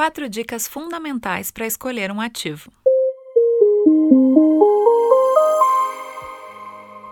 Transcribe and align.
Quatro 0.00 0.30
dicas 0.30 0.66
fundamentais 0.66 1.50
para 1.50 1.66
escolher 1.66 2.10
um 2.10 2.22
ativo. 2.22 2.72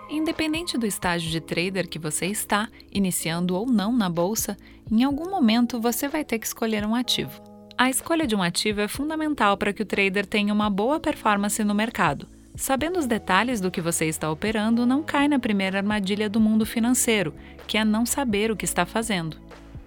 Independente 0.09 0.75
do 0.75 0.87
estágio 0.87 1.29
de 1.29 1.39
trader 1.39 1.87
que 1.87 1.99
você 1.99 2.25
está, 2.25 2.67
iniciando 2.91 3.55
ou 3.55 3.67
não 3.67 3.95
na 3.95 4.09
bolsa, 4.09 4.57
em 4.91 5.03
algum 5.03 5.29
momento 5.29 5.79
você 5.79 6.07
vai 6.07 6.25
ter 6.25 6.39
que 6.39 6.47
escolher 6.47 6.83
um 6.83 6.95
ativo. 6.95 7.39
A 7.77 7.91
escolha 7.91 8.25
de 8.25 8.35
um 8.35 8.41
ativo 8.41 8.81
é 8.81 8.87
fundamental 8.87 9.55
para 9.55 9.71
que 9.71 9.83
o 9.83 9.85
trader 9.85 10.25
tenha 10.25 10.51
uma 10.51 10.67
boa 10.67 10.99
performance 10.99 11.63
no 11.63 11.75
mercado. 11.75 12.27
Sabendo 12.55 12.97
os 12.97 13.05
detalhes 13.05 13.61
do 13.61 13.69
que 13.69 13.81
você 13.81 14.05
está 14.05 14.31
operando, 14.31 14.87
não 14.87 15.03
cai 15.03 15.27
na 15.27 15.37
primeira 15.37 15.77
armadilha 15.77 16.27
do 16.27 16.39
mundo 16.39 16.65
financeiro, 16.65 17.35
que 17.67 17.77
é 17.77 17.85
não 17.85 18.03
saber 18.03 18.49
o 18.49 18.57
que 18.57 18.65
está 18.65 18.83
fazendo. 18.83 19.37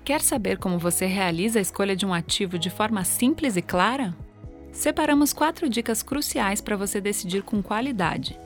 Quer 0.05 0.21
saber 0.21 0.59
como 0.59 0.81
você 0.81 1.07
realiza 1.07 1.61
a 1.61 1.63
escolha 1.63 1.95
de 1.95 2.05
um 2.05 2.13
ativo 2.13 2.59
de 2.59 2.69
forma 2.69 3.05
simples 3.05 3.57
e 3.57 3.63
clara? 3.63 4.13
Separamos 4.73 5.33
quatro 5.33 5.69
dicas 5.69 6.03
cruciais 6.03 6.61
para 6.61 6.77
você 6.77 7.01
decidir 7.01 7.43
com 7.43 7.63
qualidade. 7.63 8.37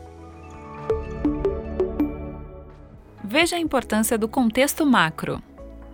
Veja 3.24 3.56
a 3.56 3.60
importância 3.60 4.18
do 4.18 4.28
contexto 4.28 4.84
macro. 4.84 5.42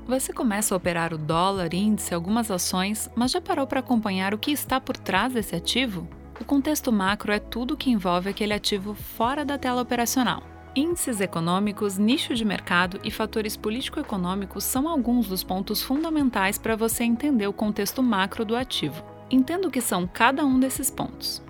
Você 0.05 0.33
começa 0.33 0.75
a 0.75 0.77
operar 0.77 1.15
o 1.15 1.19
dólar, 1.19 1.73
índice, 1.73 2.12
algumas 2.12 2.51
ações, 2.51 3.09
mas 3.15 3.31
já 3.31 3.41
parou 3.41 3.67
para 3.67 3.79
acompanhar 3.79 4.34
o 4.34 4.39
que 4.39 4.51
está 4.51 4.81
por 4.81 4.97
trás 4.97 5.33
desse 5.33 5.55
ativo? 5.55 6.09
O 6.41 6.45
contexto 6.45 6.91
macro 6.91 7.33
é 7.33 7.39
tudo 7.39 7.75
o 7.75 7.77
que 7.77 7.89
envolve 7.89 8.29
aquele 8.29 8.53
ativo 8.53 8.95
fora 8.95 9.45
da 9.45 9.56
tela 9.56 9.81
operacional. 9.81 10.52
Índices 10.75 11.21
econômicos, 11.21 11.99
nicho 11.99 12.35
de 12.35 12.47
mercado 12.47 12.99
e 13.05 13.11
fatores 13.11 13.59
político-econômicos 13.59 14.65
são 14.65 14.89
alguns 14.89 15.29
dos 15.29 15.45
pontos 15.45 15.83
fundamentais 15.83 16.57
para 16.57 16.75
você 16.75 17.05
entender 17.05 17.47
o 17.47 17.53
contexto 17.53 18.03
macro 18.03 18.43
do 18.43 18.57
ativo. 18.57 19.05
Entenda 19.31 19.69
o 19.69 19.71
que 19.71 19.83
são 19.83 20.07
cada 20.07 20.43
um 20.47 20.59
desses 20.59 20.91
pontos. 20.91 21.43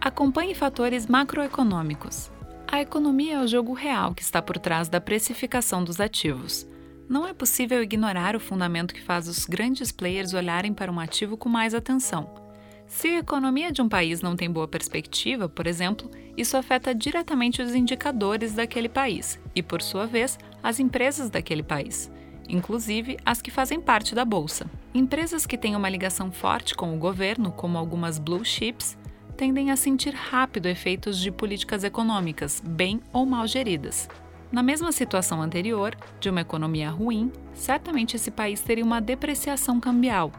Acompanhe 0.00 0.54
fatores 0.54 1.08
macroeconômicos. 1.08 2.30
A 2.70 2.80
economia 2.80 3.34
é 3.34 3.42
o 3.42 3.48
jogo 3.48 3.72
real 3.72 4.14
que 4.14 4.22
está 4.22 4.40
por 4.40 4.56
trás 4.56 4.88
da 4.88 5.00
precificação 5.00 5.82
dos 5.82 5.98
ativos. 6.00 6.64
Não 7.08 7.26
é 7.26 7.34
possível 7.34 7.82
ignorar 7.82 8.36
o 8.36 8.40
fundamento 8.40 8.94
que 8.94 9.02
faz 9.02 9.26
os 9.26 9.46
grandes 9.46 9.90
players 9.90 10.32
olharem 10.32 10.72
para 10.72 10.92
um 10.92 11.00
ativo 11.00 11.36
com 11.36 11.48
mais 11.48 11.74
atenção. 11.74 12.43
Se 12.86 13.08
a 13.08 13.18
economia 13.18 13.72
de 13.72 13.82
um 13.82 13.88
país 13.88 14.20
não 14.20 14.36
tem 14.36 14.50
boa 14.50 14.68
perspectiva, 14.68 15.48
por 15.48 15.66
exemplo, 15.66 16.10
isso 16.36 16.56
afeta 16.56 16.94
diretamente 16.94 17.62
os 17.62 17.74
indicadores 17.74 18.52
daquele 18.52 18.88
país 18.88 19.40
e, 19.54 19.62
por 19.62 19.82
sua 19.82 20.06
vez, 20.06 20.38
as 20.62 20.78
empresas 20.78 21.30
daquele 21.30 21.62
país, 21.62 22.10
inclusive 22.48 23.16
as 23.24 23.40
que 23.40 23.50
fazem 23.50 23.80
parte 23.80 24.14
da 24.14 24.24
bolsa. 24.24 24.66
Empresas 24.94 25.46
que 25.46 25.58
têm 25.58 25.74
uma 25.74 25.88
ligação 25.88 26.30
forte 26.30 26.74
com 26.74 26.94
o 26.94 26.98
governo, 26.98 27.50
como 27.50 27.78
algumas 27.78 28.18
blue 28.18 28.44
chips, 28.44 28.96
tendem 29.36 29.70
a 29.70 29.76
sentir 29.76 30.14
rápido 30.14 30.66
efeitos 30.66 31.18
de 31.18 31.30
políticas 31.30 31.82
econômicas, 31.82 32.62
bem 32.64 33.00
ou 33.12 33.26
mal 33.26 33.46
geridas. 33.46 34.08
Na 34.52 34.62
mesma 34.62 34.92
situação 34.92 35.42
anterior, 35.42 35.96
de 36.20 36.30
uma 36.30 36.42
economia 36.42 36.88
ruim, 36.88 37.32
certamente 37.52 38.14
esse 38.14 38.30
país 38.30 38.60
teria 38.60 38.84
uma 38.84 39.00
depreciação 39.00 39.80
cambial, 39.80 40.30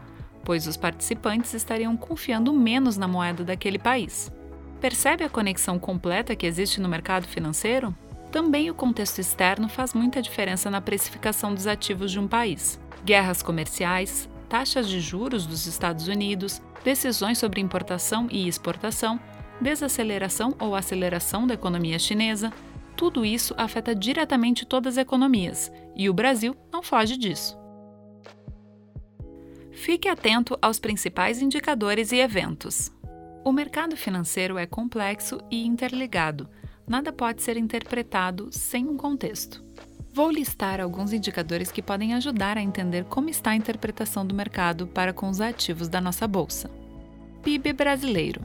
pois 0.46 0.68
os 0.68 0.76
participantes 0.76 1.52
estariam 1.54 1.96
confiando 1.96 2.52
menos 2.52 2.96
na 2.96 3.08
moeda 3.08 3.42
daquele 3.42 3.80
país. 3.80 4.30
Percebe 4.80 5.24
a 5.24 5.28
conexão 5.28 5.76
completa 5.76 6.36
que 6.36 6.46
existe 6.46 6.80
no 6.80 6.88
mercado 6.88 7.26
financeiro? 7.26 7.92
Também 8.30 8.70
o 8.70 8.74
contexto 8.74 9.18
externo 9.18 9.68
faz 9.68 9.92
muita 9.92 10.22
diferença 10.22 10.70
na 10.70 10.80
precificação 10.80 11.52
dos 11.52 11.66
ativos 11.66 12.12
de 12.12 12.20
um 12.20 12.28
país. 12.28 12.80
Guerras 13.04 13.42
comerciais, 13.42 14.28
taxas 14.48 14.88
de 14.88 15.00
juros 15.00 15.46
dos 15.46 15.66
Estados 15.66 16.06
Unidos, 16.06 16.62
decisões 16.84 17.38
sobre 17.38 17.60
importação 17.60 18.28
e 18.30 18.46
exportação, 18.46 19.18
desaceleração 19.60 20.54
ou 20.60 20.76
aceleração 20.76 21.44
da 21.44 21.54
economia 21.54 21.98
chinesa, 21.98 22.52
tudo 22.96 23.24
isso 23.24 23.52
afeta 23.58 23.96
diretamente 23.96 24.64
todas 24.64 24.96
as 24.96 25.02
economias, 25.02 25.72
e 25.96 26.08
o 26.08 26.14
Brasil 26.14 26.54
não 26.72 26.84
foge 26.84 27.16
disso. 27.16 27.65
Fique 29.76 30.08
atento 30.08 30.58
aos 30.60 30.80
principais 30.80 31.40
indicadores 31.40 32.10
e 32.10 32.16
eventos. 32.16 32.90
O 33.44 33.52
mercado 33.52 33.94
financeiro 33.94 34.56
é 34.56 34.66
complexo 34.66 35.38
e 35.50 35.64
interligado, 35.64 36.48
nada 36.88 37.12
pode 37.12 37.42
ser 37.42 37.58
interpretado 37.58 38.48
sem 38.50 38.88
um 38.88 38.96
contexto. 38.96 39.62
Vou 40.14 40.30
listar 40.30 40.80
alguns 40.80 41.12
indicadores 41.12 41.70
que 41.70 41.82
podem 41.82 42.14
ajudar 42.14 42.56
a 42.56 42.62
entender 42.62 43.04
como 43.04 43.28
está 43.28 43.50
a 43.50 43.54
interpretação 43.56 44.26
do 44.26 44.34
mercado 44.34 44.86
para 44.86 45.12
com 45.12 45.28
os 45.28 45.42
ativos 45.42 45.88
da 45.88 46.00
nossa 46.00 46.26
bolsa. 46.26 46.70
PIB 47.42 47.74
brasileiro. 47.74 48.40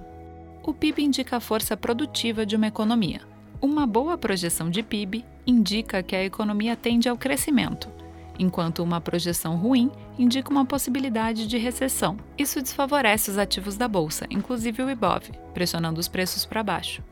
O 0.61 0.73
PIB 0.73 1.01
indica 1.01 1.37
a 1.37 1.41
força 1.41 1.77
produtiva 1.77 2.45
de 2.45 2.57
uma 2.57 2.67
economia. 2.67 3.21
Uma 3.61 3.87
boa 3.87 4.17
projeção 4.17 4.69
de 4.69 4.83
PIB 4.83 5.23
indica 5.47 6.03
que 6.03 6.15
a 6.15 6.23
economia 6.25 6.75
tende 6.75 7.07
ao 7.07 7.17
crescimento, 7.17 7.89
enquanto 8.41 8.83
uma 8.83 8.99
projeção 8.99 9.55
ruim 9.55 9.91
indica 10.17 10.49
uma 10.49 10.65
possibilidade 10.65 11.47
de 11.47 11.57
recessão. 11.57 12.17
Isso 12.37 12.61
desfavorece 12.61 13.29
os 13.29 13.37
ativos 13.37 13.77
da 13.77 13.87
bolsa, 13.87 14.25
inclusive 14.31 14.81
o 14.81 14.89
IBOV, 14.89 15.31
pressionando 15.53 15.99
os 15.99 16.07
preços 16.07 16.43
para 16.43 16.63
baixo. 16.63 17.03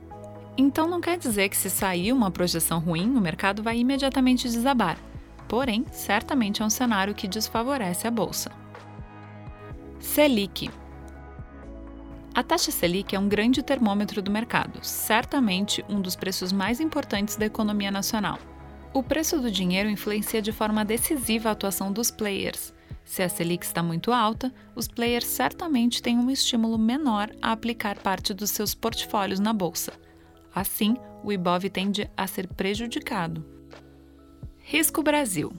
Então 0.57 0.87
não 0.87 0.99
quer 0.99 1.17
dizer 1.17 1.47
que 1.49 1.55
se 1.55 1.69
sair 1.69 2.11
uma 2.11 2.31
projeção 2.31 2.79
ruim, 2.79 3.15
o 3.15 3.21
mercado 3.21 3.61
vai 3.61 3.77
imediatamente 3.77 4.49
desabar. 4.49 4.97
Porém, 5.47 5.85
certamente 5.91 6.61
é 6.61 6.65
um 6.65 6.69
cenário 6.69 7.13
que 7.13 7.27
desfavorece 7.27 8.07
a 8.07 8.11
bolsa. 8.11 8.51
Selic. 9.99 10.69
A 12.33 12.43
taxa 12.43 12.71
Selic 12.71 13.15
é 13.15 13.19
um 13.19 13.27
grande 13.27 13.61
termômetro 13.61 14.21
do 14.21 14.31
mercado, 14.31 14.79
certamente 14.81 15.83
um 15.89 16.01
dos 16.01 16.15
preços 16.15 16.51
mais 16.51 16.79
importantes 16.79 17.35
da 17.35 17.45
economia 17.45 17.91
nacional. 17.91 18.39
O 18.93 19.03
preço 19.03 19.39
do 19.39 19.51
dinheiro 19.51 19.89
influencia 19.89 20.41
de 20.41 20.51
forma 20.51 20.83
decisiva 20.83 21.49
a 21.49 21.51
atuação 21.51 21.91
dos 21.91 22.09
players. 22.09 22.73
Se 23.05 23.23
a 23.23 23.29
Selic 23.29 23.65
está 23.65 23.81
muito 23.81 24.11
alta, 24.11 24.53
os 24.75 24.87
players 24.87 25.25
certamente 25.25 26.01
têm 26.01 26.17
um 26.17 26.29
estímulo 26.29 26.77
menor 26.77 27.29
a 27.41 27.51
aplicar 27.51 27.97
parte 27.99 28.33
dos 28.33 28.51
seus 28.51 28.73
portfólios 28.73 29.39
na 29.39 29.53
bolsa 29.53 29.93
Assim, 30.53 30.97
o 31.23 31.31
IBOV 31.31 31.69
tende 31.69 32.09
a 32.17 32.25
ser 32.25 32.47
prejudicado. 32.47 33.45
Risco 34.57 35.01
Brasil 35.01 35.53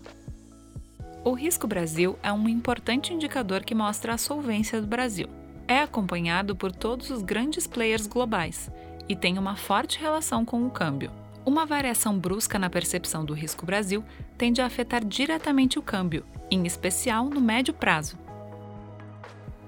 O 1.24 1.32
Risco 1.32 1.66
Brasil 1.66 2.18
é 2.22 2.32
um 2.32 2.48
importante 2.48 3.12
indicador 3.12 3.64
que 3.64 3.74
mostra 3.74 4.14
a 4.14 4.18
solvência 4.18 4.80
do 4.80 4.86
Brasil. 4.86 5.28
É 5.66 5.78
acompanhado 5.78 6.56
por 6.56 6.72
todos 6.72 7.10
os 7.10 7.22
grandes 7.22 7.66
players 7.66 8.06
globais 8.06 8.70
e 9.08 9.14
tem 9.14 9.38
uma 9.38 9.56
forte 9.56 9.98
relação 9.98 10.44
com 10.44 10.66
o 10.66 10.70
câmbio. 10.70 11.10
Uma 11.44 11.64
variação 11.64 12.18
brusca 12.18 12.58
na 12.58 12.70
percepção 12.70 13.24
do 13.24 13.34
risco 13.34 13.64
Brasil 13.66 14.04
tende 14.36 14.60
a 14.60 14.66
afetar 14.66 15.04
diretamente 15.04 15.78
o 15.78 15.82
câmbio, 15.82 16.24
em 16.50 16.66
especial 16.66 17.26
no 17.26 17.40
médio 17.40 17.72
prazo. 17.72 18.18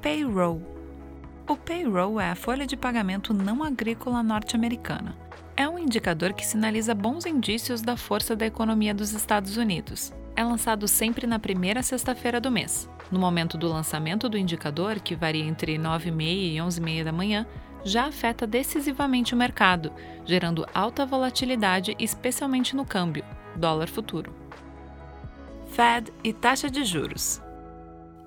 Payroll 0.01 0.73
o 1.49 1.57
payroll 1.57 2.21
é 2.21 2.31
a 2.31 2.35
folha 2.37 2.67
de 2.67 2.77
pagamento 2.77 3.35
não 3.35 3.65
agrícola 3.65 4.23
norte-americana. 4.23 5.17
É 5.57 5.69
um 5.69 5.79
indicador 5.79 6.33
que 6.33 6.47
sinaliza 6.47 6.95
bons 6.95 7.27
indícios 7.27 7.83
da 7.83 7.97
força 7.97 8.37
da 8.37 8.47
economia 8.47 8.95
dos 8.95 9.13
Estados 9.13 9.57
Unidos. 9.57 10.15
É 10.37 10.45
lançado 10.45 10.87
sempre 10.87 11.27
na 11.27 11.39
primeira 11.39 11.83
sexta-feira 11.83 12.41
do 12.41 12.51
mês. 12.51 12.89
No 13.11 13.19
momento 13.19 13.59
do 13.59 13.69
lançamento 13.69 14.29
do 14.29 14.39
indicador, 14.39 15.01
que 15.01 15.17
varia 15.17 15.45
entre 15.45 15.77
9h30 15.77 16.23
e 16.23 16.57
11h30 16.57 17.05
da 17.05 17.13
manhã, 17.13 17.47
já 17.85 18.07
afeta 18.07 18.47
decisivamente 18.47 19.35
o 19.35 19.37
mercado, 19.37 19.93
gerando 20.25 20.67
alta 20.73 21.05
volatilidade, 21.05 21.97
especialmente 21.99 22.77
no 22.77 22.85
câmbio, 22.85 23.25
dólar 23.57 23.89
futuro. 23.89 24.35
Fed 25.67 26.13
e 26.23 26.33
taxa 26.33 26.71
de 26.71 26.85
juros. 26.85 27.41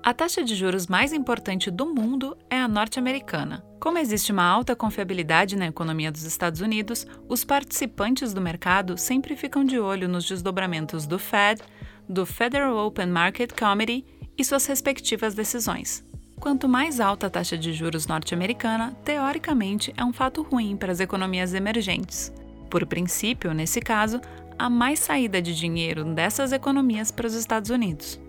A 0.02 0.14
taxa 0.14 0.44
de 0.44 0.54
juros 0.54 0.86
mais 0.86 1.12
importante 1.12 1.68
do 1.68 1.86
mundo 1.86 2.36
é 2.48 2.60
a 2.60 2.68
norte-americana. 2.68 3.64
Como 3.80 3.98
existe 3.98 4.30
uma 4.30 4.44
alta 4.44 4.76
confiabilidade 4.76 5.56
na 5.56 5.66
economia 5.66 6.12
dos 6.12 6.22
Estados 6.22 6.60
Unidos, 6.60 7.04
os 7.28 7.44
participantes 7.44 8.32
do 8.32 8.40
mercado 8.40 8.96
sempre 8.96 9.34
ficam 9.34 9.64
de 9.64 9.80
olho 9.80 10.08
nos 10.08 10.24
desdobramentos 10.24 11.06
do 11.06 11.18
Fed, 11.18 11.60
do 12.08 12.24
Federal 12.24 12.76
Open 12.86 13.06
Market 13.06 13.52
Committee 13.52 14.06
e 14.38 14.44
suas 14.44 14.64
respectivas 14.66 15.34
decisões. 15.34 16.05
Quanto 16.40 16.68
mais 16.68 17.00
alta 17.00 17.26
a 17.26 17.30
taxa 17.30 17.56
de 17.56 17.72
juros 17.72 18.06
norte-americana, 18.06 18.94
teoricamente 19.04 19.92
é 19.96 20.04
um 20.04 20.12
fato 20.12 20.42
ruim 20.42 20.76
para 20.76 20.92
as 20.92 21.00
economias 21.00 21.54
emergentes. 21.54 22.32
Por 22.70 22.86
princípio, 22.86 23.54
nesse 23.54 23.80
caso, 23.80 24.20
há 24.58 24.68
mais 24.68 24.98
saída 24.98 25.40
de 25.40 25.54
dinheiro 25.56 26.04
dessas 26.04 26.52
economias 26.52 27.10
para 27.10 27.26
os 27.26 27.34
Estados 27.34 27.70
Unidos. 27.70 28.20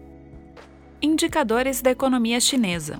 Indicadores 1.02 1.82
da 1.82 1.92
economia 1.92 2.40
chinesa. 2.40 3.00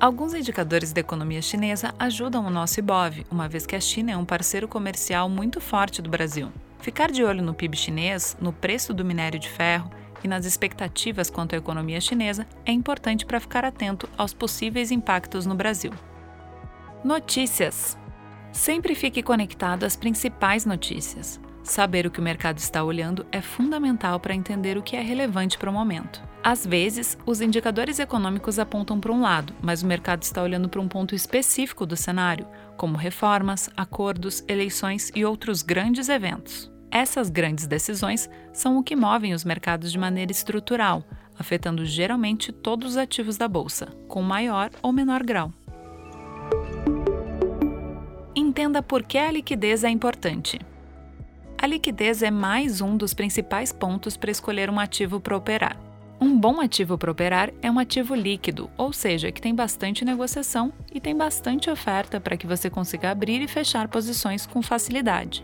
Alguns 0.00 0.34
indicadores 0.34 0.92
da 0.92 1.00
economia 1.00 1.42
chinesa 1.42 1.94
ajudam 1.98 2.46
o 2.46 2.50
nosso 2.50 2.78
IBOV, 2.78 3.26
uma 3.30 3.48
vez 3.48 3.66
que 3.66 3.76
a 3.76 3.80
China 3.80 4.12
é 4.12 4.16
um 4.16 4.24
parceiro 4.24 4.66
comercial 4.66 5.28
muito 5.28 5.60
forte 5.60 6.00
do 6.00 6.10
Brasil. 6.10 6.48
Ficar 6.80 7.10
de 7.10 7.22
olho 7.22 7.42
no 7.42 7.54
PIB 7.54 7.76
chinês, 7.76 8.36
no 8.40 8.52
preço 8.52 8.94
do 8.94 9.04
minério 9.04 9.38
de 9.38 9.48
ferro 9.48 9.90
e 10.22 10.28
nas 10.28 10.44
expectativas 10.44 11.30
quanto 11.30 11.54
à 11.54 11.58
economia 11.58 12.00
chinesa 12.00 12.46
é 12.64 12.72
importante 12.72 13.26
para 13.26 13.40
ficar 13.40 13.64
atento 13.64 14.08
aos 14.16 14.32
possíveis 14.32 14.90
impactos 14.90 15.46
no 15.46 15.54
Brasil. 15.54 15.92
Notícias: 17.04 17.98
Sempre 18.52 18.94
fique 18.94 19.22
conectado 19.22 19.84
às 19.84 19.96
principais 19.96 20.64
notícias. 20.64 21.40
Saber 21.64 22.06
o 22.06 22.10
que 22.10 22.18
o 22.18 22.22
mercado 22.22 22.58
está 22.58 22.82
olhando 22.82 23.24
é 23.30 23.40
fundamental 23.40 24.18
para 24.18 24.34
entender 24.34 24.76
o 24.76 24.82
que 24.82 24.96
é 24.96 25.00
relevante 25.00 25.56
para 25.56 25.70
o 25.70 25.72
momento. 25.72 26.20
Às 26.42 26.66
vezes, 26.66 27.16
os 27.24 27.40
indicadores 27.40 28.00
econômicos 28.00 28.58
apontam 28.58 28.98
para 28.98 29.12
um 29.12 29.20
lado, 29.20 29.54
mas 29.62 29.82
o 29.82 29.86
mercado 29.86 30.22
está 30.22 30.42
olhando 30.42 30.68
para 30.68 30.80
um 30.80 30.88
ponto 30.88 31.14
específico 31.14 31.86
do 31.86 31.96
cenário, 31.96 32.48
como 32.76 32.96
reformas, 32.96 33.70
acordos, 33.76 34.42
eleições 34.48 35.12
e 35.14 35.24
outros 35.24 35.62
grandes 35.62 36.08
eventos. 36.08 36.71
Essas 36.92 37.30
grandes 37.30 37.66
decisões 37.66 38.28
são 38.52 38.76
o 38.76 38.82
que 38.82 38.94
movem 38.94 39.32
os 39.32 39.44
mercados 39.44 39.90
de 39.90 39.98
maneira 39.98 40.30
estrutural, 40.30 41.02
afetando 41.38 41.86
geralmente 41.86 42.52
todos 42.52 42.90
os 42.90 42.96
ativos 42.98 43.38
da 43.38 43.48
bolsa, 43.48 43.86
com 44.06 44.20
maior 44.20 44.70
ou 44.82 44.92
menor 44.92 45.22
grau. 45.22 45.50
Entenda 48.36 48.82
por 48.82 49.02
que 49.04 49.16
a 49.16 49.30
liquidez 49.30 49.84
é 49.84 49.88
importante. 49.88 50.60
A 51.56 51.66
liquidez 51.66 52.22
é 52.22 52.30
mais 52.30 52.82
um 52.82 52.94
dos 52.94 53.14
principais 53.14 53.72
pontos 53.72 54.14
para 54.14 54.30
escolher 54.30 54.68
um 54.68 54.78
ativo 54.78 55.18
para 55.18 55.36
operar. 55.36 55.80
Um 56.20 56.38
bom 56.38 56.60
ativo 56.60 56.98
para 56.98 57.10
operar 57.10 57.50
é 57.62 57.70
um 57.70 57.78
ativo 57.78 58.14
líquido, 58.14 58.68
ou 58.76 58.92
seja, 58.92 59.32
que 59.32 59.40
tem 59.40 59.54
bastante 59.54 60.04
negociação 60.04 60.70
e 60.92 61.00
tem 61.00 61.16
bastante 61.16 61.70
oferta 61.70 62.20
para 62.20 62.36
que 62.36 62.46
você 62.46 62.68
consiga 62.68 63.10
abrir 63.10 63.40
e 63.40 63.48
fechar 63.48 63.88
posições 63.88 64.44
com 64.44 64.60
facilidade. 64.60 65.42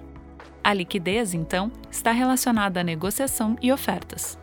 A 0.62 0.74
liquidez, 0.74 1.34
então, 1.34 1.72
está 1.90 2.10
relacionada 2.10 2.80
à 2.80 2.84
negociação 2.84 3.56
e 3.62 3.72
ofertas. 3.72 4.38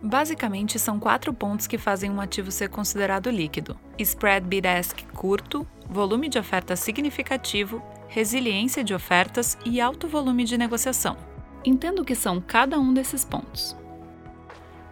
Basicamente, 0.00 0.78
são 0.78 1.00
quatro 1.00 1.34
pontos 1.34 1.66
que 1.66 1.76
fazem 1.76 2.10
um 2.10 2.20
ativo 2.20 2.50
ser 2.50 2.68
considerado 2.68 3.30
líquido: 3.30 3.78
spread 3.98 4.46
bid-ask 4.46 5.02
curto, 5.12 5.66
volume 5.88 6.28
de 6.28 6.38
oferta 6.38 6.76
significativo, 6.76 7.82
resiliência 8.08 8.84
de 8.84 8.94
ofertas 8.94 9.58
e 9.64 9.80
alto 9.80 10.06
volume 10.06 10.44
de 10.44 10.56
negociação. 10.56 11.16
Entendo 11.64 12.02
o 12.02 12.04
que 12.04 12.14
são 12.14 12.40
cada 12.40 12.78
um 12.78 12.94
desses 12.94 13.24
pontos. 13.24 13.76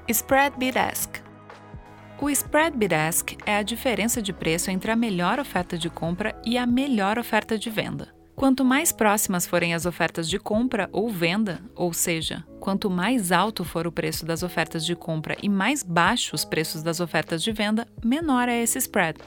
Spread 0.09 0.57
Bid-Ask 0.57 1.21
O 2.21 2.31
spread 2.31 2.77
bid-ask 2.77 3.37
é 3.45 3.57
a 3.57 3.63
diferença 3.63 4.21
de 4.21 4.33
preço 4.33 4.71
entre 4.71 4.91
a 4.91 4.97
melhor 4.97 5.39
oferta 5.39 5.79
de 5.79 5.89
compra 5.89 6.41
e 6.45 6.59
a 6.59 6.67
melhor 6.67 7.19
oferta 7.19 7.59
de 7.59 7.71
venda. 7.71 8.16
Quanto 8.37 8.67
mais 8.67 8.93
próximas 8.93 9.47
forem 9.47 9.73
as 9.73 9.87
ofertas 9.87 10.29
de 10.29 10.39
compra 10.39 10.91
ou 10.93 11.09
venda, 11.09 11.59
ou 11.75 11.95
seja, 11.95 12.45
quanto 12.61 12.91
mais 12.91 13.33
alto 13.33 13.65
for 13.65 13.87
o 13.87 13.93
preço 13.93 14.27
das 14.27 14.43
ofertas 14.43 14.85
de 14.85 14.95
compra 14.95 15.39
e 15.43 15.49
mais 15.49 15.83
baixo 15.83 16.35
os 16.35 16.45
preços 16.45 16.83
das 16.83 17.01
ofertas 17.01 17.43
de 17.43 17.51
venda, 17.51 17.89
menor 18.05 18.47
é 18.47 18.63
esse 18.63 18.77
spread. 18.77 19.19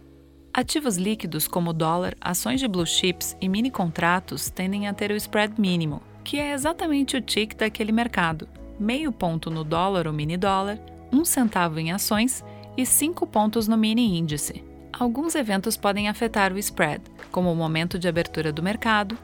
Ativos 0.54 0.96
líquidos 0.96 1.48
como 1.48 1.74
dólar, 1.74 2.16
ações 2.22 2.60
de 2.60 2.68
blue 2.68 2.86
chips 2.86 3.36
e 3.42 3.50
mini 3.50 3.72
contratos 3.72 4.52
tendem 4.52 4.88
a 4.88 4.94
ter 4.94 5.10
o 5.10 5.16
spread 5.16 5.60
mínimo, 5.60 6.04
que 6.24 6.38
é 6.38 6.54
exatamente 6.54 7.18
o 7.18 7.22
tick 7.22 7.56
daquele 7.56 7.92
mercado, 7.92 8.48
meio 8.80 9.12
ponto 9.12 9.50
no 9.50 9.64
dólar 9.64 10.06
ou 10.06 10.14
mini 10.14 10.38
dólar, 10.38 10.80
um 11.12 11.26
centavo 11.26 11.80
em 11.80 11.92
ações 11.92 12.46
e 12.78 12.86
cinco 12.86 13.26
pontos 13.26 13.68
no 13.68 13.76
mini 13.76 14.20
índice. 14.20 14.69
Alguns 15.00 15.34
eventos 15.34 15.78
podem 15.78 16.10
afetar 16.10 16.52
o 16.52 16.58
spread, 16.58 17.02
como 17.32 17.50
o 17.50 17.56
momento 17.56 17.98
de 17.98 18.10
abertura 18.10 18.52
do 18.52 18.62
mercado, 18.62 19.18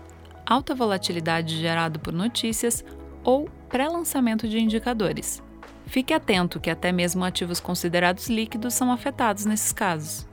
alta 0.46 0.74
volatilidade 0.74 1.60
gerada 1.60 2.00
por 2.00 2.14
notícias 2.14 2.82
ou 3.26 3.50
pré-lançamento 3.68 4.48
de 4.48 4.58
indicadores. 4.58 5.44
Fique 5.86 6.14
atento 6.14 6.62
que 6.62 6.70
até 6.70 6.94
mesmo 6.94 7.26
ativos 7.26 7.60
considerados 7.60 8.30
líquidos 8.30 8.74
são 8.74 8.90
afetados 8.90 9.44
nesses 9.44 9.74
casos. 9.74 10.26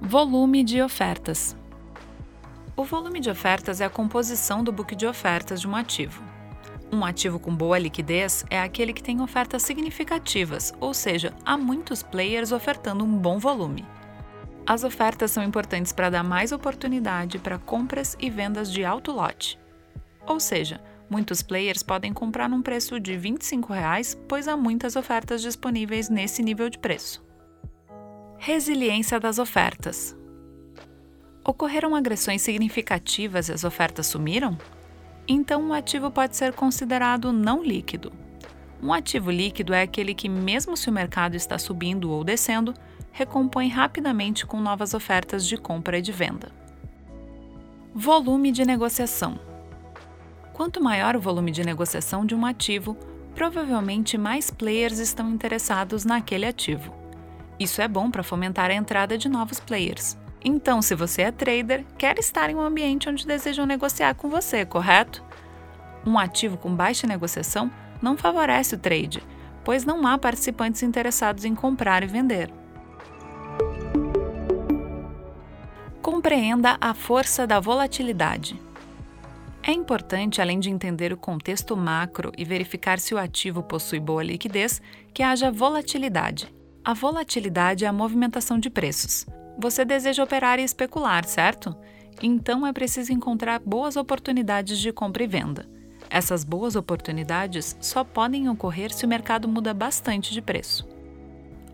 Volume 0.00 0.64
de 0.64 0.80
ofertas. 0.80 1.54
O 2.74 2.82
volume 2.82 3.20
de 3.20 3.28
ofertas 3.28 3.82
é 3.82 3.84
a 3.84 3.90
composição 3.90 4.64
do 4.64 4.72
book 4.72 4.96
de 4.96 5.06
ofertas 5.06 5.60
de 5.60 5.68
um 5.68 5.76
ativo. 5.76 6.22
Um 6.90 7.04
ativo 7.04 7.38
com 7.38 7.54
boa 7.54 7.78
liquidez 7.78 8.46
é 8.48 8.58
aquele 8.58 8.94
que 8.94 9.02
tem 9.02 9.20
ofertas 9.20 9.62
significativas, 9.62 10.72
ou 10.80 10.94
seja, 10.94 11.34
há 11.44 11.58
muitos 11.58 12.02
players 12.02 12.52
ofertando 12.52 13.04
um 13.04 13.18
bom 13.18 13.38
volume. 13.38 13.84
As 14.70 14.84
ofertas 14.84 15.32
são 15.32 15.42
importantes 15.42 15.92
para 15.92 16.10
dar 16.10 16.22
mais 16.22 16.52
oportunidade 16.52 17.40
para 17.40 17.58
compras 17.58 18.16
e 18.20 18.30
vendas 18.30 18.70
de 18.70 18.84
alto 18.84 19.10
lote. 19.10 19.58
Ou 20.24 20.38
seja, 20.38 20.80
muitos 21.10 21.42
players 21.42 21.82
podem 21.82 22.12
comprar 22.12 22.48
num 22.48 22.62
preço 22.62 23.00
de 23.00 23.16
25 23.16 23.72
reais, 23.72 24.16
pois 24.28 24.46
há 24.46 24.56
muitas 24.56 24.94
ofertas 24.94 25.42
disponíveis 25.42 26.08
nesse 26.08 26.40
nível 26.40 26.70
de 26.70 26.78
preço. 26.78 27.20
Resiliência 28.38 29.18
das 29.18 29.40
ofertas. 29.40 30.16
Ocorreram 31.44 31.96
agressões 31.96 32.40
significativas 32.40 33.48
e 33.48 33.52
as 33.52 33.64
ofertas 33.64 34.06
sumiram? 34.06 34.56
então 35.26 35.60
um 35.64 35.72
ativo 35.72 36.12
pode 36.12 36.36
ser 36.36 36.52
considerado 36.52 37.32
não 37.32 37.60
líquido. 37.60 38.12
Um 38.80 38.92
ativo 38.92 39.32
líquido 39.32 39.74
é 39.74 39.82
aquele 39.82 40.14
que, 40.14 40.28
mesmo 40.28 40.76
se 40.76 40.88
o 40.88 40.92
mercado 40.92 41.34
está 41.34 41.58
subindo 41.58 42.12
ou 42.12 42.22
descendo, 42.22 42.72
recompõe 43.12 43.68
rapidamente 43.68 44.46
com 44.46 44.60
novas 44.60 44.94
ofertas 44.94 45.46
de 45.46 45.56
compra 45.56 45.98
e 45.98 46.02
de 46.02 46.12
venda. 46.12 46.52
Volume 47.94 48.52
de 48.52 48.64
negociação. 48.64 49.38
Quanto 50.52 50.82
maior 50.82 51.16
o 51.16 51.20
volume 51.20 51.50
de 51.50 51.64
negociação 51.64 52.24
de 52.24 52.34
um 52.34 52.44
ativo, 52.46 52.96
provavelmente 53.34 54.18
mais 54.18 54.50
players 54.50 54.98
estão 54.98 55.30
interessados 55.30 56.04
naquele 56.04 56.46
ativo. 56.46 56.94
Isso 57.58 57.82
é 57.82 57.88
bom 57.88 58.10
para 58.10 58.22
fomentar 58.22 58.70
a 58.70 58.74
entrada 58.74 59.18
de 59.18 59.28
novos 59.28 59.60
players. 59.60 60.16
Então, 60.42 60.80
se 60.80 60.94
você 60.94 61.22
é 61.22 61.32
trader, 61.32 61.84
quer 61.98 62.18
estar 62.18 62.48
em 62.48 62.54
um 62.54 62.60
ambiente 62.60 63.08
onde 63.08 63.26
desejam 63.26 63.66
negociar 63.66 64.14
com 64.14 64.30
você, 64.30 64.64
correto? 64.64 65.22
Um 66.06 66.18
ativo 66.18 66.56
com 66.56 66.74
baixa 66.74 67.06
negociação 67.06 67.70
não 68.00 68.16
favorece 68.16 68.74
o 68.74 68.78
trade, 68.78 69.22
pois 69.62 69.84
não 69.84 70.06
há 70.06 70.16
participantes 70.16 70.82
interessados 70.82 71.44
em 71.44 71.54
comprar 71.54 72.02
e 72.02 72.06
vender. 72.06 72.59
Compreenda 76.02 76.78
a 76.80 76.94
força 76.94 77.46
da 77.46 77.60
volatilidade. 77.60 78.58
É 79.62 79.70
importante, 79.70 80.40
além 80.40 80.58
de 80.58 80.70
entender 80.70 81.12
o 81.12 81.16
contexto 81.16 81.76
macro 81.76 82.32
e 82.38 82.44
verificar 82.44 82.98
se 82.98 83.14
o 83.14 83.18
ativo 83.18 83.62
possui 83.62 84.00
boa 84.00 84.22
liquidez, 84.22 84.80
que 85.12 85.22
haja 85.22 85.50
volatilidade. 85.50 86.52
A 86.82 86.94
volatilidade 86.94 87.84
é 87.84 87.88
a 87.88 87.92
movimentação 87.92 88.58
de 88.58 88.70
preços. 88.70 89.26
Você 89.58 89.84
deseja 89.84 90.24
operar 90.24 90.58
e 90.58 90.64
especular, 90.64 91.26
certo? 91.26 91.76
Então 92.22 92.66
é 92.66 92.72
preciso 92.72 93.12
encontrar 93.12 93.60
boas 93.60 93.96
oportunidades 93.96 94.78
de 94.78 94.92
compra 94.92 95.22
e 95.22 95.26
venda. 95.26 95.68
Essas 96.08 96.44
boas 96.44 96.76
oportunidades 96.76 97.76
só 97.78 98.02
podem 98.02 98.48
ocorrer 98.48 98.90
se 98.90 99.04
o 99.04 99.08
mercado 99.08 99.46
muda 99.46 99.74
bastante 99.74 100.32
de 100.32 100.40
preço. 100.40 100.88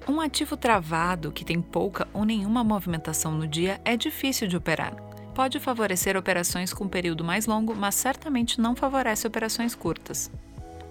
Um 0.09 0.21
ativo 0.21 0.57
travado, 0.57 1.33
que 1.33 1.45
tem 1.45 1.61
pouca 1.61 2.07
ou 2.13 2.25
nenhuma 2.25 2.63
movimentação 2.63 3.33
no 3.33 3.47
dia, 3.47 3.81
é 3.85 3.97
difícil 3.97 4.47
de 4.47 4.57
operar. 4.57 4.95
Pode 5.35 5.59
favorecer 5.59 6.17
operações 6.17 6.73
com 6.73 6.87
período 6.87 7.25
mais 7.25 7.45
longo, 7.45 7.75
mas 7.75 7.97
certamente 7.97 8.61
não 8.61 8.77
favorece 8.77 9.27
operações 9.27 9.75
curtas. 9.75 10.31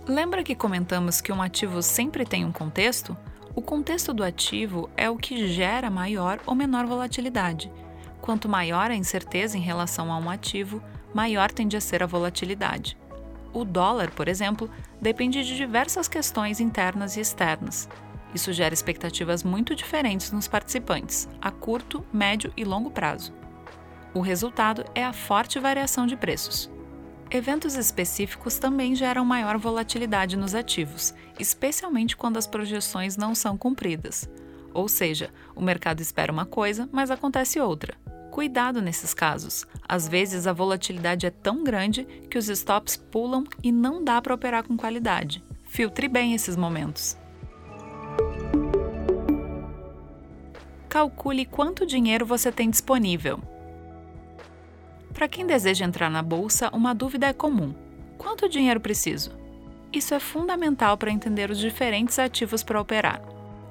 Lembra 0.06 0.44
que 0.44 0.54
comentamos 0.54 1.22
que 1.22 1.32
um 1.32 1.42
ativo 1.42 1.82
sempre 1.82 2.26
tem 2.26 2.44
um 2.44 2.52
contexto? 2.52 3.16
O 3.56 3.62
contexto 3.62 4.14
do 4.14 4.22
ativo 4.22 4.90
é 4.98 5.10
o 5.10 5.16
que 5.16 5.48
gera 5.48 5.90
maior 5.90 6.40
ou 6.46 6.54
menor 6.54 6.86
volatilidade. 6.86 7.72
Quanto 8.20 8.50
maior 8.50 8.92
a 8.92 8.96
incerteza 8.96 9.58
em 9.58 9.62
relação 9.62 10.12
a 10.12 10.18
um 10.18 10.30
ativo, 10.30 10.84
maior 11.14 11.50
tende 11.52 11.78
a 11.78 11.82
ser 11.82 12.04
a 12.04 12.06
volatilidade. 12.06 12.98
O 13.54 13.64
dólar, 13.64 14.12
por 14.12 14.28
exemplo, 14.28 14.70
depende 15.02 15.42
de 15.46 15.56
diversas 15.56 16.10
questões 16.10 16.60
internas 16.60 17.16
e 17.16 17.22
externas. 17.22 17.88
Isso 18.36 18.51
gera 18.51 18.74
expectativas 18.74 19.44
muito 19.44 19.74
diferentes 19.74 20.30
nos 20.30 20.46
participantes, 20.46 21.30
a 21.42 21.50
curto, 21.50 22.06
médio 22.12 22.51
e 22.58 22.65
longo 22.65 22.92
prazo. 22.92 23.34
O 24.13 24.20
resultado 24.20 24.84
é 24.94 25.06
a 25.06 25.13
forte 25.13 25.58
variação 25.58 26.06
de 26.06 26.18
preços. 26.18 26.70
Eventos 27.32 27.75
específicos 27.75 28.60
também 28.60 28.94
geram 28.94 29.24
maior 29.24 29.58
volatilidade 29.58 30.36
nos 30.36 30.54
ativos, 30.54 31.13
especialmente 31.39 32.18
quando 32.18 32.36
as 32.36 32.46
projeções 32.46 33.15
não 33.15 33.34
são 33.34 33.58
cumpridas. 33.58 34.30
Ou 34.74 34.89
seja, 34.89 35.30
o 35.56 35.62
mercado 35.62 36.01
espera 36.01 36.30
uma 36.32 36.46
coisa, 36.46 36.89
mas 36.92 37.10
acontece 37.10 37.58
outra. 37.62 37.96
Cuidado 38.32 38.82
nesses 38.82 39.13
casos. 39.13 39.65
Às 39.88 40.10
vezes 40.10 40.46
a 40.46 40.51
volatilidade 40.51 41.25
é 41.25 41.32
tão 41.32 41.63
grande 41.63 42.04
que 42.30 42.38
os 42.38 42.50
stops 42.50 42.98
pulam 42.98 43.46
e 43.63 43.72
não 43.72 44.04
dá 44.04 44.22
para 44.22 44.36
operar 44.36 44.63
com 44.68 44.75
qualidade. 44.75 45.42
Filtre 45.63 46.10
bem 46.10 46.34
esses 46.34 46.58
momentos. 46.58 47.18
Calcule 50.96 51.46
quanto 51.46 51.86
dinheiro 51.86 52.25
você 52.25 52.50
tem 52.54 52.70
disponível. 52.70 53.38
Para 55.14 55.28
quem 55.28 55.46
deseja 55.46 55.84
entrar 55.84 56.10
na 56.10 56.22
bolsa, 56.22 56.70
uma 56.72 56.96
dúvida 56.96 57.28
é 57.28 57.34
comum: 57.34 57.75
quanto 58.18 58.48
dinheiro 58.48 58.80
preciso? 58.80 59.38
Isso 59.92 60.14
é 60.14 60.22
fundamental 60.22 60.98
para 60.98 61.12
entender 61.12 61.52
os 61.52 61.60
diferentes 61.60 62.18
ativos 62.18 62.64
para 62.64 62.80
operar. 62.80 63.22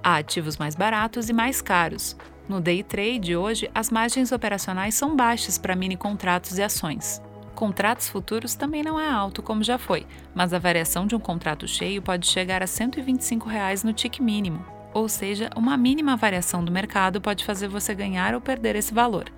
Há 0.03 0.17
ativos 0.17 0.59
mais 0.59 0.75
baratos 0.75 1.31
e 1.31 1.33
mais 1.33 1.63
caros. 1.63 2.15
No 2.47 2.61
day 2.61 2.83
trade 2.83 3.35
hoje, 3.35 3.71
as 3.75 3.89
margens 3.89 4.31
operacionais 4.31 4.95
são 4.95 5.17
baixas 5.17 5.57
para 5.57 5.75
mini 5.75 5.97
contratos 5.97 6.59
e 6.59 6.63
ações. 6.63 7.23
Contratos 7.55 8.07
futuros 8.07 8.55
também 8.55 8.83
não 8.83 9.01
é 9.01 9.09
alto 9.09 9.43
como 9.43 9.65
já 9.65 9.79
foi, 9.79 10.07
mas 10.35 10.53
a 10.53 10.59
variação 10.59 11.07
de 11.07 11.17
um 11.17 11.21
contrato 11.21 11.67
cheio 11.67 12.03
pode 12.03 12.27
chegar 12.27 12.63
a 12.63 12.67
125 12.67 13.49
reais 13.49 13.83
no 13.83 13.95
tique 13.95 14.23
mínimo, 14.23 14.63
ou 14.95 15.09
seja, 15.09 15.51
uma 15.57 15.77
mínima 15.77 16.17
variação 16.17 16.65
do 16.65 16.71
mercado 16.73 17.21
pode 17.21 17.45
fazer 17.45 17.69
você 17.69 17.95
ganhar 17.95 18.35
ou 18.35 18.41
perder 18.41 18.77
esse 18.77 18.95
valor. 18.95 19.31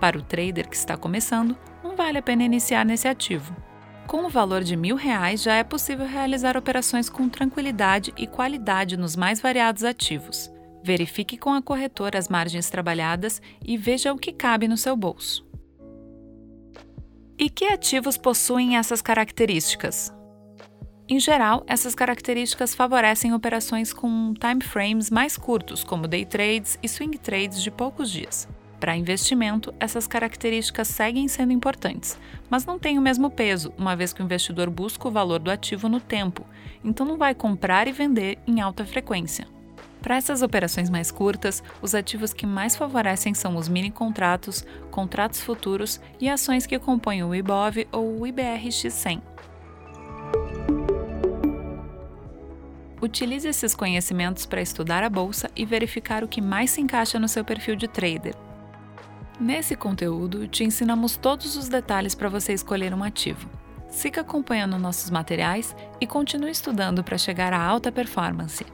Para 0.00 0.18
o 0.18 0.22
trader 0.22 0.68
que 0.68 0.74
está 0.74 0.96
começando, 0.96 1.56
não 1.84 1.94
vale 1.94 2.18
a 2.18 2.22
pena 2.22 2.42
iniciar 2.42 2.84
nesse 2.84 3.06
ativo. 3.06 3.54
Com 4.06 4.24
o 4.24 4.30
valor 4.30 4.62
de 4.62 4.76
mil 4.76 4.96
reais, 4.96 5.42
já 5.42 5.54
é 5.54 5.64
possível 5.64 6.06
realizar 6.06 6.56
operações 6.56 7.10
com 7.10 7.28
tranquilidade 7.28 8.14
e 8.16 8.26
qualidade 8.26 8.96
nos 8.96 9.14
mais 9.14 9.40
variados 9.40 9.84
ativos. 9.84 10.50
Verifique 10.82 11.36
com 11.36 11.52
a 11.52 11.60
corretora 11.60 12.18
as 12.18 12.28
margens 12.28 12.70
trabalhadas 12.70 13.42
e 13.64 13.76
veja 13.76 14.12
o 14.12 14.18
que 14.18 14.32
cabe 14.32 14.68
no 14.68 14.76
seu 14.76 14.96
bolso. 14.96 15.44
E 17.38 17.50
que 17.50 17.66
ativos 17.66 18.16
possuem 18.16 18.78
essas 18.78 19.02
características? 19.02 20.15
Em 21.08 21.20
geral, 21.20 21.62
essas 21.68 21.94
características 21.94 22.74
favorecem 22.74 23.32
operações 23.32 23.92
com 23.92 24.34
time 24.34 24.60
frames 24.60 25.08
mais 25.08 25.36
curtos, 25.36 25.84
como 25.84 26.08
day 26.08 26.24
trades 26.24 26.76
e 26.82 26.88
swing 26.88 27.16
trades 27.16 27.62
de 27.62 27.70
poucos 27.70 28.10
dias. 28.10 28.48
Para 28.80 28.96
investimento, 28.96 29.72
essas 29.78 30.04
características 30.04 30.88
seguem 30.88 31.28
sendo 31.28 31.52
importantes, 31.52 32.18
mas 32.50 32.66
não 32.66 32.76
têm 32.76 32.98
o 32.98 33.02
mesmo 33.02 33.30
peso, 33.30 33.72
uma 33.78 33.94
vez 33.94 34.12
que 34.12 34.20
o 34.20 34.24
investidor 34.24 34.68
busca 34.68 35.06
o 35.06 35.10
valor 35.10 35.38
do 35.38 35.48
ativo 35.48 35.88
no 35.88 36.00
tempo, 36.00 36.44
então 36.82 37.06
não 37.06 37.16
vai 37.16 37.36
comprar 37.36 37.86
e 37.86 37.92
vender 37.92 38.36
em 38.44 38.60
alta 38.60 38.84
frequência. 38.84 39.46
Para 40.02 40.16
essas 40.16 40.42
operações 40.42 40.90
mais 40.90 41.12
curtas, 41.12 41.62
os 41.80 41.94
ativos 41.94 42.32
que 42.32 42.46
mais 42.46 42.74
favorecem 42.74 43.32
são 43.32 43.56
os 43.56 43.68
mini 43.68 43.92
contratos, 43.92 44.64
contratos 44.90 45.40
futuros 45.40 46.00
e 46.20 46.28
ações 46.28 46.66
que 46.66 46.80
compõem 46.80 47.22
o 47.22 47.32
IBOV 47.32 47.86
ou 47.92 48.20
o 48.20 48.26
IBRX100. 48.26 49.35
Utilize 53.00 53.46
esses 53.46 53.74
conhecimentos 53.74 54.46
para 54.46 54.62
estudar 54.62 55.02
a 55.02 55.10
bolsa 55.10 55.50
e 55.54 55.66
verificar 55.66 56.24
o 56.24 56.28
que 56.28 56.40
mais 56.40 56.70
se 56.70 56.80
encaixa 56.80 57.18
no 57.18 57.28
seu 57.28 57.44
perfil 57.44 57.76
de 57.76 57.86
trader. 57.86 58.34
Nesse 59.38 59.76
conteúdo, 59.76 60.48
te 60.48 60.64
ensinamos 60.64 61.16
todos 61.16 61.56
os 61.56 61.68
detalhes 61.68 62.14
para 62.14 62.30
você 62.30 62.54
escolher 62.54 62.94
um 62.94 63.04
ativo. 63.04 63.48
Siga 63.90 64.22
acompanhando 64.22 64.78
nossos 64.78 65.10
materiais 65.10 65.76
e 66.00 66.06
continue 66.06 66.50
estudando 66.50 67.04
para 67.04 67.18
chegar 67.18 67.52
à 67.52 67.62
alta 67.62 67.92
performance. 67.92 68.64